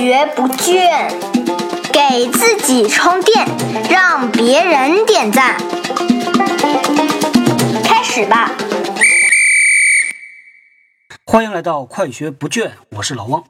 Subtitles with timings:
[0.00, 1.12] 学不倦，
[1.92, 3.46] 给自己充电，
[3.90, 5.58] 让别人点赞。
[7.84, 8.50] 开始吧！
[11.26, 13.44] 欢迎来到快学不倦，我是老汪。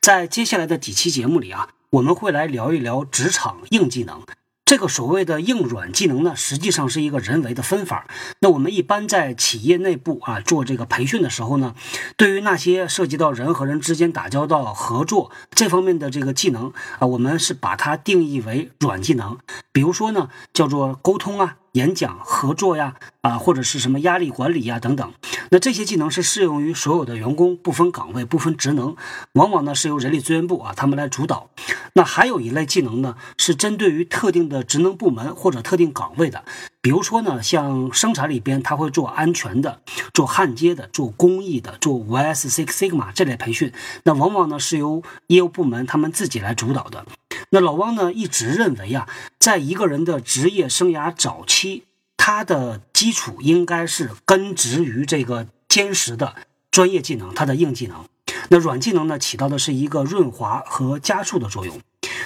[0.00, 4.22] 在接下来的几期节目里啊，我们会来聊一聊职场硬技能。
[4.66, 8.08] 这个所谓的硬软技能呢，实际上是一个人为的分法。
[8.40, 11.76] 那我们一般在企业内部啊做这个培训的时候呢，
[12.16, 19.38] 对于那些涉及到人和人之间打交道、合作这方面的这个技能啊，我们是把它定义为软技能。
[19.70, 21.58] 比如说呢，叫做沟通啊。
[21.76, 25.12] 演讲、合作呀，啊，或者是什么压力管理呀等等，
[25.50, 28.96] 那这些技能是适用于所有的员工，不分岗位、不分职能，
[29.32, 31.50] 往往呢是由人力资源部啊他们来主导。
[31.94, 36.44] 那还有一类技能呢，是针对于特定的职能部门或者特定岗位的，
[36.80, 39.80] 比如说呢，像生产里边他会做安全的、
[40.12, 43.72] 做焊接的、做工艺的、做 5S Six Sigma 这类培训，
[44.04, 47.06] 那往往呢是由业务部门他们自己来主导的。
[47.50, 51.84] 那老汪呢一直认为啊，在一个人的职业生涯早期，
[52.28, 56.34] 他的基础应该是根植于这个坚实的
[56.72, 58.04] 专业技能，他的硬技能。
[58.48, 61.80] 那软技能呢，起到的是一个润滑和加速的作用。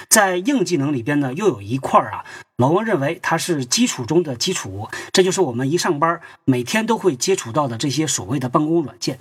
[0.09, 2.25] 在硬技能里边呢，又有一块啊，
[2.57, 9.19] 老王认为它是基础中的基础，这就是我们一上班每天都会接触到的这些所谓的办公软件。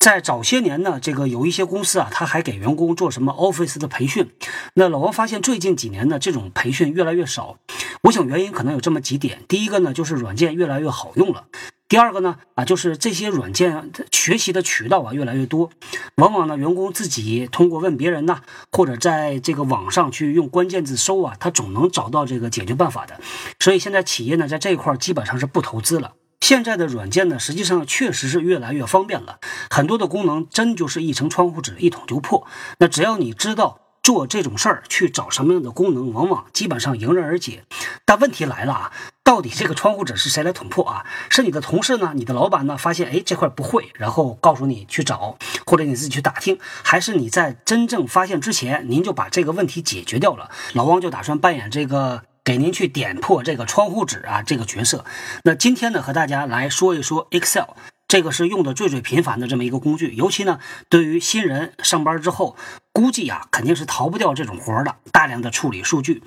[0.00, 4.32] 在早些年呢，这个有一些公司啊，他还给员工做什么 Office 的培训。
[4.74, 7.58] 那老王发现最近几年呢，这种培训越来越少。
[8.02, 11.44] 我想原因可能有这么几点：第一个呢，就是软件越来越好用了；
[11.88, 15.70] 第二个呢，啊，就是这些软件学习的渠道啊越来越多，
[16.16, 23.18] 往往呢，员工自己通过问别人呐，或者在这个网上去用关键字搜啊，他总能找到这个解决办法的。
[23.58, 26.12] 所以现在企业呢，在这一块基本上是不投资了。
[26.40, 29.38] 现在的软件呢，实际上确实是越来越方便了，
[29.70, 32.46] 很多的功能真就是一层窗户纸一捅就破。
[32.78, 37.64] 那只要你知道做这种事儿，去找什么样的功能，往往基本上迎刃而解。
[38.04, 38.92] 但问题来了啊，
[39.24, 41.04] 到底这个窗户纸是谁来捅破啊？
[41.28, 42.12] 是你的同事呢？
[42.14, 42.76] 你的老板呢？
[42.76, 50.52] 发现哎这块不会，然后告诉你去找，或者你自己去打听，还是你在真正发现之前，您就把这个问题解决掉了？
[50.74, 52.22] 老汪就打算扮演这个。
[52.46, 55.04] 给您去点破这个窗户纸啊，这个角色。
[55.42, 57.70] 那今天呢，和大家来说一说 Excel，
[58.08, 60.12] 这个是用的最最频繁的这么一个工具。
[60.14, 60.58] 尤其呢，
[60.88, 62.56] 对于新人上班之后，
[62.92, 66.22] 估计啊，肯定是逃不掉这种活的，大量的处理数据。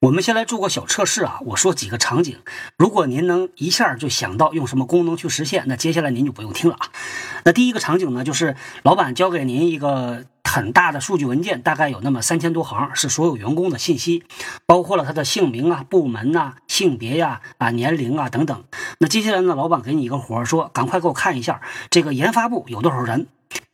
[0.00, 2.38] 我们先来做个小测试啊，我说几个场景，
[2.76, 6.90] 如果您能一下就想到用什么功能去实现，那接下来您就不用听了啊。
[7.44, 10.24] 那第一个场景呢，就是老板交给您一个。
[10.48, 14.22] 很大的数据文件，大概有那么三千多行，是所有员工的信息，
[14.64, 18.64] 包括了他的姓名啊、部门呐、性别呀、啊年龄啊等等。
[18.98, 23.28] 那接下来呢，老板给你一个活儿，说赶快给我看一下这个研发部有多少人。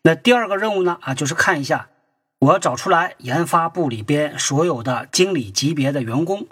[0.04, 1.88] 那第二个任务呢，啊，就是看一下，
[2.38, 6.46] 我找出来研发部里边所有的经理级别的员工。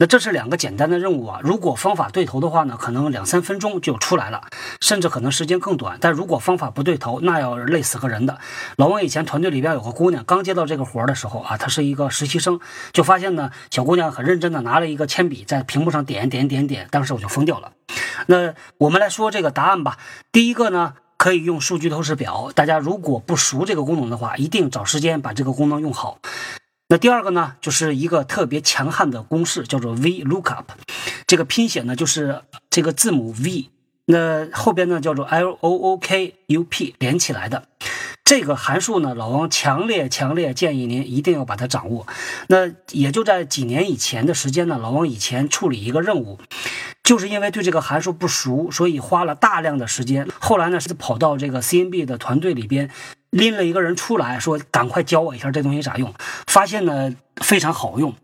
[0.00, 4.44] 那这是两个简单的任务啊，如果方法对头的话呢，可能两三分钟就出来了，
[4.80, 5.98] 甚至可能时间更短。
[6.00, 8.38] 但如果方法不对头，那要累死个人的。
[8.76, 12.60] 老王以前团队里边有个姑娘，刚接到这个活的时候啊，她是一个实习生，
[12.92, 17.72] 就发现呢，小姑娘很认真的拿了一个铅笔在屏幕上点点点点，当时我就疯掉了。
[18.28, 19.98] 那我们来说这个答案吧。
[20.30, 26.20] 第一个呢，可以用数据透视表，大家如果不熟这个功能的话，一定找时间把这个功能用好。
[26.90, 30.64] 那第二个呢，就是一个特别强悍的公式，叫做 VLOOKUP，
[31.26, 32.40] 这个拼写呢就是
[32.70, 33.68] 这个字母 V，
[34.06, 37.64] 那后边呢叫做 LOOKUP 连起来的。
[38.24, 42.06] 这个函数呢，老王强烈强烈建议您一定要把它掌握。
[42.46, 46.38] 那也就在几年以前的时间呢，老王以前处理一个任务，
[47.02, 50.26] 就是因为对这个函数不熟，所以花了大量的时间。
[50.38, 52.90] 后来呢是跑到这个 CNB 的团队里边。
[53.30, 56.12] 拎了一个人出来说：“赶快教我一下这东西咋用。”
[56.46, 58.14] 发现呢非常好用。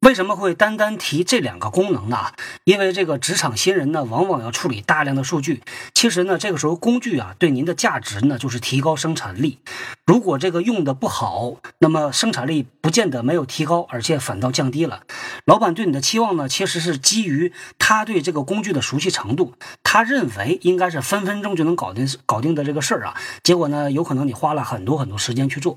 [0.00, 2.32] 为什么会单单提这两个功能呢？
[2.64, 5.62] 因为这个职场新人呢，往往要处理大量的数据。
[5.92, 9.58] 其实呢，这个时候工具啊，对您的价值呢，就是提高生产力。
[10.06, 15.02] 如果这个用的不好，那么生产力不见得没有提高，而且反倒降低了。
[15.44, 19.52] 老板对你的期望呢，其实是基于他对这个工具的熟悉程度，
[19.82, 23.14] 他认为应该是分分钟就能搞定搞定的这个事儿啊。
[23.42, 25.76] 结果呢，有可能你花了很多很多时间去做。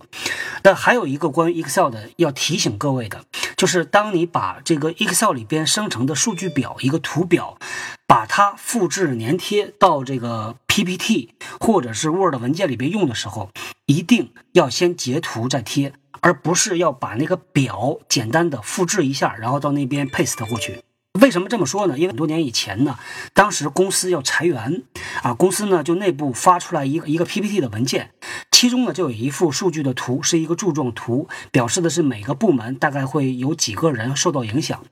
[0.64, 3.26] 那还有一个关于 Excel 的要提醒各位的，
[3.64, 7.58] 就是当你把这个 Excel 里边生成的数据表一个图表，
[8.06, 13.52] 把它复制粘贴到这个 PPT 或者是 Word 文件里边用的时候，
[13.86, 20.82] 一定要先截图再贴，而不是要把那个表简单的复制一下，然后到那边 paste 过去。
[21.24, 21.98] 为什么这么说呢？
[21.98, 23.00] 因为很多年以前呢，
[23.34, 24.84] 当时公司要裁员，
[25.22, 28.12] 啊，公司呢就内部发出来一个一个 PPT 的文件，
[28.52, 34.84] 其中呢就有一幅数据的图，是一个柱状图，表示的是每个部门大概会有几个人受到影响。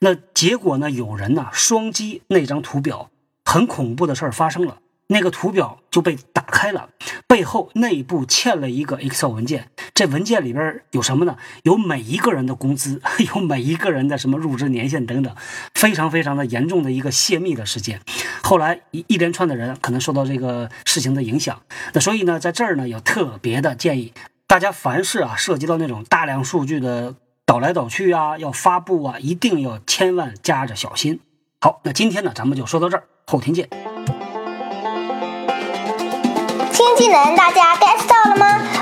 [0.00, 3.08] 那结果呢，有人呢双击那张图表，
[3.46, 4.76] 很恐怖的事儿发生了。
[5.08, 6.88] 那个图表就被打开了，
[7.26, 9.70] 背后内部嵌了一个 Excel 文件。
[9.94, 11.36] 这文件里边有什么呢？
[11.64, 13.00] 有每一个人的工资，
[13.34, 15.34] 有每一个人的什么入职年限等等，
[15.74, 18.00] 非常非常的严重的一个泄密的事件。
[18.42, 21.60] 后来一一连串的人可能受到这个事情的影响。
[21.92, 24.14] 那所以呢，在这儿呢，有特别的建议
[24.46, 27.14] 大家，凡是啊涉及到那种大量数据的
[27.44, 31.20] 导来导去啊，要发布啊，一定要千万加着小心。
[31.60, 33.68] 好，那今天呢，咱们就说到这儿，后天见。
[36.72, 38.66] 新技能大家 get 到了吗？